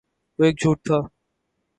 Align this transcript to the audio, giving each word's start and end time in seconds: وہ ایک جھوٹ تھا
وہ 0.39 0.43
ایک 0.45 0.55
جھوٹ 0.61 0.77
تھا 0.87 0.97